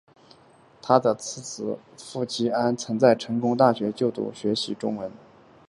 [0.81, 5.11] 他的次子傅吉安曾在成功大学就读并学习中文。